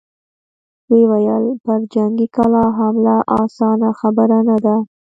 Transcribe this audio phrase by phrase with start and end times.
[0.89, 4.75] ويې ويل: پر جنګي کلا حمله اسانه خبره نه ده!